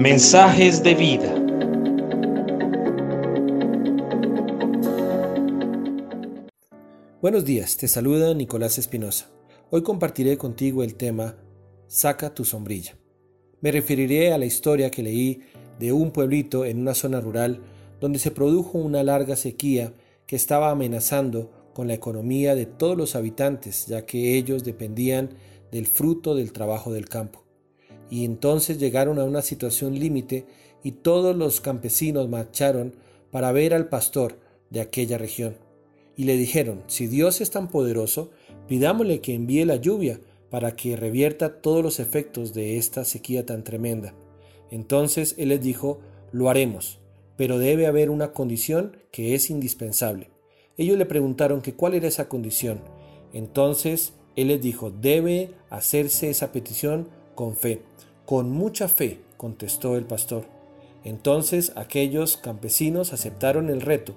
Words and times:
Mensajes 0.00 0.82
de 0.82 0.94
vida. 0.94 1.34
Buenos 7.20 7.44
días, 7.44 7.76
te 7.76 7.86
saluda 7.86 8.32
Nicolás 8.32 8.78
Espinosa. 8.78 9.30
Hoy 9.68 9.82
compartiré 9.82 10.38
contigo 10.38 10.82
el 10.82 10.94
tema 10.94 11.36
Saca 11.86 12.34
tu 12.34 12.46
sombrilla. 12.46 12.96
Me 13.60 13.72
referiré 13.72 14.32
a 14.32 14.38
la 14.38 14.46
historia 14.46 14.90
que 14.90 15.02
leí 15.02 15.42
de 15.78 15.92
un 15.92 16.12
pueblito 16.12 16.64
en 16.64 16.80
una 16.80 16.94
zona 16.94 17.20
rural 17.20 17.60
donde 18.00 18.18
se 18.18 18.30
produjo 18.30 18.78
una 18.78 19.02
larga 19.02 19.36
sequía 19.36 19.92
que 20.26 20.36
estaba 20.36 20.70
amenazando 20.70 21.50
con 21.74 21.88
la 21.88 21.92
economía 21.92 22.54
de 22.54 22.64
todos 22.64 22.96
los 22.96 23.16
habitantes, 23.16 23.84
ya 23.86 24.06
que 24.06 24.38
ellos 24.38 24.64
dependían 24.64 25.34
del 25.70 25.86
fruto 25.86 26.34
del 26.34 26.54
trabajo 26.54 26.90
del 26.90 27.06
campo. 27.06 27.49
Y 28.10 28.24
entonces 28.24 28.78
llegaron 28.78 29.18
a 29.18 29.24
una 29.24 29.40
situación 29.40 29.98
límite 29.98 30.46
y 30.82 30.92
todos 30.92 31.36
los 31.36 31.60
campesinos 31.60 32.28
marcharon 32.28 32.94
para 33.30 33.52
ver 33.52 33.72
al 33.72 33.88
pastor 33.88 34.38
de 34.70 34.80
aquella 34.80 35.16
región. 35.16 35.56
Y 36.16 36.24
le 36.24 36.36
dijeron, 36.36 36.82
si 36.88 37.06
Dios 37.06 37.40
es 37.40 37.50
tan 37.50 37.68
poderoso, 37.68 38.30
pidámosle 38.66 39.20
que 39.20 39.34
envíe 39.34 39.64
la 39.64 39.76
lluvia 39.76 40.20
para 40.50 40.74
que 40.74 40.96
revierta 40.96 41.60
todos 41.60 41.82
los 41.82 42.00
efectos 42.00 42.52
de 42.52 42.76
esta 42.76 43.04
sequía 43.04 43.46
tan 43.46 43.62
tremenda. 43.62 44.14
Entonces 44.70 45.34
él 45.38 45.50
les 45.50 45.60
dijo, 45.60 46.00
lo 46.32 46.50
haremos, 46.50 46.98
pero 47.36 47.58
debe 47.58 47.86
haber 47.86 48.10
una 48.10 48.32
condición 48.32 48.96
que 49.12 49.34
es 49.34 49.48
indispensable. 49.50 50.30
Ellos 50.76 50.98
le 50.98 51.06
preguntaron 51.06 51.62
que 51.62 51.74
cuál 51.74 51.94
era 51.94 52.08
esa 52.08 52.28
condición. 52.28 52.80
Entonces 53.32 54.14
él 54.36 54.48
les 54.48 54.60
dijo, 54.60 54.90
debe 54.90 55.52
hacerse 55.68 56.30
esa 56.30 56.52
petición 56.52 57.08
con 57.40 57.56
fe. 57.56 57.80
Con 58.26 58.50
mucha 58.50 58.86
fe, 58.86 59.22
contestó 59.38 59.96
el 59.96 60.04
pastor. 60.04 60.44
Entonces 61.04 61.72
aquellos 61.74 62.36
campesinos 62.36 63.14
aceptaron 63.14 63.70
el 63.70 63.80
reto 63.80 64.12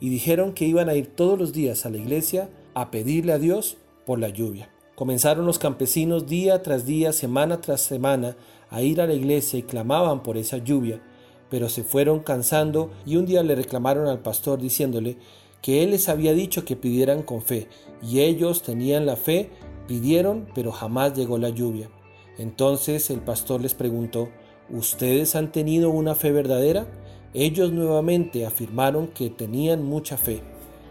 y 0.00 0.08
dijeron 0.08 0.52
que 0.52 0.64
iban 0.64 0.88
a 0.88 0.96
ir 0.96 1.06
todos 1.06 1.38
los 1.38 1.52
días 1.52 1.86
a 1.86 1.90
la 1.90 1.98
iglesia 1.98 2.50
a 2.74 2.90
pedirle 2.90 3.34
a 3.34 3.38
Dios 3.38 3.76
por 4.04 4.18
la 4.18 4.30
lluvia. 4.30 4.68
Comenzaron 4.96 5.46
los 5.46 5.60
campesinos 5.60 6.26
día 6.26 6.60
tras 6.62 6.86
día, 6.86 7.12
semana 7.12 7.60
tras 7.60 7.82
semana, 7.82 8.36
a 8.68 8.82
ir 8.82 9.00
a 9.00 9.06
la 9.06 9.14
iglesia 9.14 9.60
y 9.60 9.62
clamaban 9.62 10.24
por 10.24 10.36
esa 10.36 10.58
lluvia, 10.58 11.00
pero 11.48 11.68
se 11.68 11.84
fueron 11.84 12.18
cansando 12.18 12.90
y 13.06 13.14
un 13.14 13.26
día 13.26 13.44
le 13.44 13.54
reclamaron 13.54 14.08
al 14.08 14.22
pastor 14.22 14.58
diciéndole 14.58 15.18
que 15.62 15.84
él 15.84 15.92
les 15.92 16.08
había 16.08 16.34
dicho 16.34 16.64
que 16.64 16.74
pidieran 16.74 17.22
con 17.22 17.42
fe, 17.42 17.68
y 18.02 18.22
ellos 18.22 18.64
tenían 18.64 19.06
la 19.06 19.14
fe, 19.14 19.50
pidieron, 19.86 20.48
pero 20.52 20.72
jamás 20.72 21.14
llegó 21.14 21.38
la 21.38 21.50
lluvia. 21.50 21.90
Entonces 22.38 23.10
el 23.10 23.20
pastor 23.20 23.60
les 23.60 23.74
preguntó, 23.74 24.28
¿Ustedes 24.68 25.36
han 25.36 25.52
tenido 25.52 25.90
una 25.90 26.16
fe 26.16 26.32
verdadera? 26.32 26.88
Ellos 27.34 27.70
nuevamente 27.70 28.46
afirmaron 28.46 29.06
que 29.06 29.30
tenían 29.30 29.84
mucha 29.84 30.16
fe. 30.16 30.40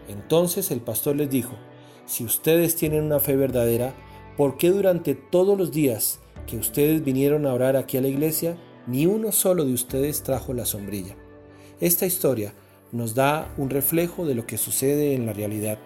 Entonces 0.08 0.70
el 0.70 0.80
pastor 0.80 1.16
les 1.16 1.28
dijo, 1.28 1.52
si 2.06 2.24
ustedes 2.24 2.76
tienen 2.76 3.02
una 3.02 3.18
fe 3.18 3.36
verdadera, 3.36 3.92
¿por 4.36 4.56
qué 4.56 4.70
durante 4.70 5.14
todos 5.14 5.58
los 5.58 5.72
días 5.72 6.20
que 6.46 6.56
ustedes 6.56 7.04
vinieron 7.04 7.44
a 7.44 7.52
orar 7.52 7.76
aquí 7.76 7.98
a 7.98 8.00
la 8.00 8.08
iglesia, 8.08 8.56
ni 8.86 9.04
uno 9.04 9.30
solo 9.30 9.66
de 9.66 9.74
ustedes 9.74 10.22
trajo 10.22 10.54
la 10.54 10.64
sombrilla? 10.64 11.16
Esta 11.80 12.06
historia 12.06 12.54
nos 12.92 13.14
da 13.14 13.52
un 13.58 13.68
reflejo 13.68 14.24
de 14.24 14.34
lo 14.34 14.46
que 14.46 14.56
sucede 14.56 15.14
en 15.14 15.26
la 15.26 15.34
realidad. 15.34 15.78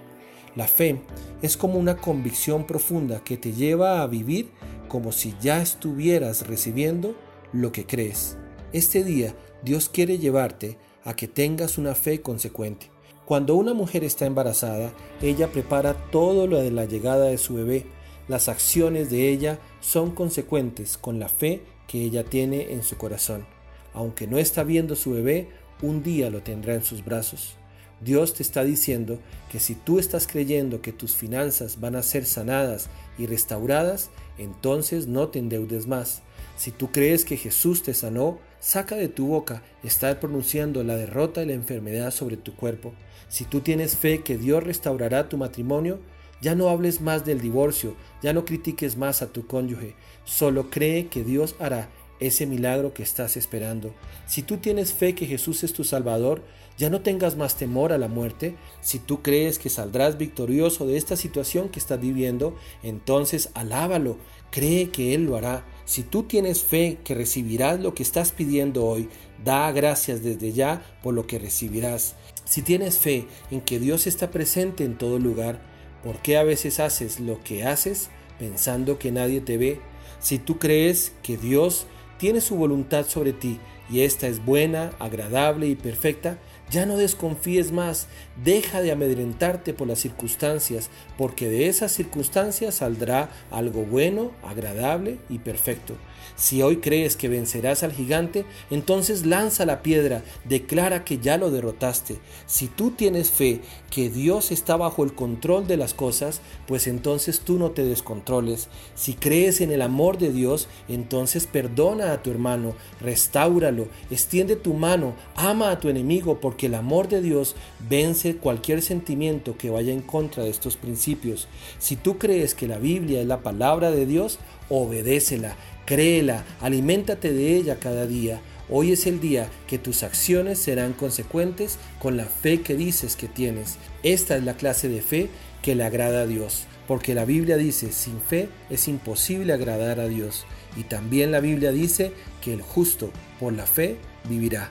La 0.55 0.69
fe 0.69 1.01
es 1.43 1.57
como 1.57 1.79
una 1.79 1.97
convicción 1.97 2.67
profunda 2.67 3.25
que 3.25 3.37
te 3.37 3.53
lleva 3.53 4.03
a 4.03 4.07
vivir 4.07 4.51
como 4.91 5.13
si 5.13 5.35
ya 5.41 5.63
estuvieras 5.63 6.49
recibiendo 6.49 7.15
lo 7.53 7.71
que 7.71 7.87
crees. 7.87 8.37
Este 8.73 9.05
día 9.05 9.37
Dios 9.63 9.89
quiere 9.89 10.19
llevarte 10.19 10.79
a 11.05 11.15
que 11.15 11.29
tengas 11.29 11.79
una 11.79 11.95
fe 11.95 12.21
consecuente. 12.21 12.91
Cuando 13.25 13.55
una 13.55 13.73
mujer 13.73 14.03
está 14.03 14.27
embarazada, 14.27 14.93
ella 15.23 15.53
prepara 15.53 15.95
todo 16.11 16.49
lo 16.49 16.61
de 16.61 16.73
la 16.73 16.87
llegada 16.87 17.27
de 17.27 17.39
su 17.39 17.55
bebé. 17.55 17.87
Las 18.27 18.49
acciones 18.49 19.11
de 19.11 19.29
ella 19.29 19.61
son 19.79 20.11
consecuentes 20.11 20.99
con 20.99 21.21
la 21.21 21.29
fe 21.29 21.63
que 21.87 22.03
ella 22.03 22.25
tiene 22.25 22.73
en 22.73 22.83
su 22.83 22.97
corazón. 22.97 23.47
Aunque 23.95 24.27
no 24.27 24.39
está 24.39 24.65
viendo 24.65 24.97
su 24.97 25.13
bebé, 25.13 25.49
un 25.83 26.03
día 26.03 26.31
lo 26.31 26.43
tendrá 26.43 26.75
en 26.75 26.83
sus 26.83 27.05
brazos. 27.05 27.60
Dios 28.01 28.35
te 28.35 28.43
está 28.43 28.65
diciendo 28.65 29.19
que 29.51 29.61
si 29.61 29.75
tú 29.75 29.99
estás 29.99 30.27
creyendo 30.27 30.81
que 30.81 30.93
tus 30.93 31.15
finanzas 31.15 31.81
van 31.81 31.97
a 31.97 32.03
ser 32.03 32.25
sanadas 32.25 32.89
y 33.19 33.27
restauradas, 33.27 34.11
entonces 34.39 35.07
no 35.07 35.29
te 35.29 35.39
endeudes 35.39 35.87
más. 35.87 36.23
Si 36.57 36.71
tú 36.71 36.91
crees 36.91 37.25
que 37.25 37.37
Jesús 37.37 37.83
te 37.83 37.95
sanó, 37.95 38.39
saca 38.59 38.97
de 38.97 39.09
tu 39.09 39.27
boca 39.27 39.63
estar 39.83 40.21
pronunciando 40.21 40.83
la 40.83 40.97
derrota 40.97 41.43
y 41.43 41.47
la 41.47 41.55
enfermedad 41.55 42.11
sobre 42.11 42.37
tu 42.37 42.55
cuerpo. 42.55 42.93
Si 43.29 43.45
tú 43.45 43.61
tienes 43.61 43.97
fe 43.97 44.23
que 44.23 44.39
Dios 44.39 44.63
restaurará 44.65 45.29
tu 45.29 45.37
matrimonio, 45.37 46.01
ya 46.41 46.55
no 46.55 46.69
hables 46.69 47.01
más 47.01 47.25
del 47.25 47.41
divorcio, 47.41 47.95
ya 48.23 48.33
no 48.33 48.45
critiques 48.45 48.97
más 48.97 49.23
a 49.23 49.29
tu 49.29 49.47
cónyuge, 49.47 49.95
solo 50.25 50.71
cree 50.71 51.09
que 51.09 51.23
Dios 51.23 51.55
hará 51.59 51.91
ese 52.21 52.47
milagro 52.47 52.95
que 52.95 53.03
estás 53.03 53.37
esperando. 53.37 53.95
Si 54.27 54.43
tú 54.43 54.59
tienes 54.59 54.93
fe 54.93 55.15
que 55.15 55.27
Jesús 55.27 55.65
es 55.65 55.73
tu 55.73 55.85
Salvador, 55.85 56.43
ya 56.81 56.89
no 56.89 57.03
tengas 57.03 57.37
más 57.37 57.57
temor 57.57 57.93
a 57.93 57.99
la 57.99 58.09
muerte. 58.09 58.57
Si 58.81 58.99
tú 58.99 59.21
crees 59.21 59.59
que 59.59 59.69
saldrás 59.69 60.17
victorioso 60.17 60.87
de 60.87 60.97
esta 60.97 61.17
situación 61.17 61.69
que 61.69 61.79
estás 61.79 62.01
viviendo, 62.01 62.57
entonces 62.83 63.51
alábalo, 63.53 64.17
cree 64.51 64.91
que 64.91 65.15
Él 65.15 65.25
lo 65.25 65.37
hará. 65.37 65.67
Si 65.85 66.03
tú 66.03 66.23
tienes 66.23 66.63
fe 66.63 66.99
que 67.05 67.15
recibirás 67.15 67.81
lo 67.81 67.93
que 67.93 68.03
estás 68.03 68.33
pidiendo 68.33 68.87
hoy, 68.87 69.11
da 69.45 69.71
gracias 69.73 70.23
desde 70.23 70.53
ya 70.53 70.83
por 71.03 71.13
lo 71.13 71.27
que 71.27 71.39
recibirás. 71.39 72.15
Si 72.45 72.63
tienes 72.63 72.99
fe 72.99 73.27
en 73.51 73.61
que 73.61 73.79
Dios 73.79 74.07
está 74.07 74.31
presente 74.31 74.85
en 74.85 74.97
todo 74.97 75.19
lugar, 75.19 75.61
¿por 76.03 76.23
qué 76.23 76.39
a 76.39 76.45
veces 76.45 76.81
haces 76.81 77.21
lo 77.21 77.43
que 77.43 77.65
haces 77.65 78.09
pensando 78.39 78.99
que 78.99 79.13
nadie 79.13 79.41
te 79.41 79.59
ve? 79.59 79.81
Si 80.21 80.39
tú 80.39 80.59
crees 80.59 81.13
que 81.23 81.37
Dios 81.37 81.87
tiene 82.21 82.43
su 82.43 82.55
voluntad 82.55 83.07
sobre 83.07 83.33
ti 83.33 83.59
y 83.91 84.03
esta 84.03 84.29
es 84.29 84.45
buena, 84.45 84.93
agradable 84.99 85.67
y 85.67 85.75
perfecta, 85.75 86.39
ya 86.71 86.87
no 86.87 86.97
desconfíes 86.97 87.73
más, 87.73 88.07
deja 88.45 88.81
de 88.81 88.93
amedrentarte 88.93 89.75
por 89.75 89.89
las 89.89 89.99
circunstancias, 89.99 90.89
porque 91.19 91.49
de 91.49 91.67
esas 91.67 91.91
circunstancias 91.91 92.77
saldrá 92.77 93.31
algo 93.51 93.83
bueno, 93.85 94.31
agradable 94.43 95.19
y 95.29 95.39
perfecto. 95.39 95.97
Si 96.37 96.63
hoy 96.63 96.77
crees 96.77 97.17
que 97.17 97.29
vencerás 97.29 97.83
al 97.83 97.93
gigante, 97.93 98.47
entonces 98.71 99.27
lanza 99.27 99.67
la 99.67 99.83
piedra, 99.83 100.23
declara 100.45 101.05
que 101.05 101.19
ya 101.19 101.37
lo 101.37 101.51
derrotaste. 101.51 102.19
Si 102.47 102.67
tú 102.67 102.93
tienes 102.93 103.31
fe 103.31 103.61
que 103.91 104.09
Dios 104.09 104.51
está 104.51 104.77
bajo 104.77 105.05
el 105.05 105.13
control 105.15 105.67
de 105.67 105.77
las 105.77 105.93
cosas, 105.93 106.41
pues 106.67 106.87
entonces 106.87 107.41
tú 107.41 107.59
no 107.59 107.73
te 107.73 107.85
descontroles. 107.85 108.69
Si 108.95 109.15
crees 109.15 109.61
en 109.61 109.71
el 109.71 109.83
amor 109.83 110.19
de 110.19 110.33
Dios, 110.33 110.69
entonces 110.89 111.47
perdona 111.47 112.13
a 112.13 112.23
tu 112.23 112.31
hermano, 112.31 112.75
restáuralo, 113.01 113.80
extiende 114.11 114.57
tu 114.57 114.75
mano, 114.75 115.15
ama 115.35 115.71
a 115.71 115.81
tu 115.81 115.89
enemigo, 115.89 116.41
porque 116.41 116.61
que 116.61 116.67
el 116.67 116.75
amor 116.75 117.09
de 117.09 117.23
Dios 117.23 117.57
vence 117.89 118.37
cualquier 118.37 118.83
sentimiento 118.83 119.57
que 119.57 119.71
vaya 119.71 119.95
en 119.95 120.03
contra 120.03 120.45
de 120.45 120.51
estos 120.51 120.77
principios. 120.77 121.49
Si 121.79 121.97
tú 121.97 122.19
crees 122.19 122.55
que 122.55 122.69
la 122.69 122.77
Biblia 122.77 123.23
es 123.23 123.27
la 123.27 123.41
palabra 123.41 123.91
de 123.91 124.05
Dios, 124.05 124.39
obedécela, 124.69 125.57
créela, 125.87 126.45
aliméntate 126.61 127.33
de 127.33 127.57
ella 127.57 127.77
cada 127.77 128.07
día. 128.07 128.43
Hoy 128.69 128.93
es 128.93 129.07
el 129.07 129.21
día 129.21 129.49
que 129.67 129.79
tus 129.79 130.03
acciones 130.03 130.59
serán 130.59 130.93
consecuentes 130.93 131.79
con 131.99 132.19
la 132.19 132.27
fe 132.27 132.61
que 132.61 132.75
dices 132.77 133.17
que 133.17 133.27
tienes. 133.27 133.79
Esta 134.03 134.37
es 134.37 134.45
la 134.45 134.55
clase 134.55 134.91
de 134.91 135.01
fe 135.01 135.31
que 135.63 135.75
le 135.75 135.85
agrada 135.85 136.21
a 136.21 136.27
Dios, 136.27 136.65
porque 136.91 137.15
la 137.15 137.25
Biblia 137.25 137.57
dice, 137.57 137.93
sin 137.93 138.21
fe 138.21 138.49
es 138.69 138.89
imposible 138.89 139.53
agradar 139.53 140.01
a 140.01 140.09
Dios. 140.09 140.45
Y 140.77 140.83
también 140.83 141.31
la 141.31 141.39
Biblia 141.39 141.71
dice 141.71 142.11
que 142.43 142.53
el 142.53 142.63
justo 142.63 143.13
por 143.39 143.53
la 143.53 143.65
fe 143.65 143.97
vivirá. 144.29 144.71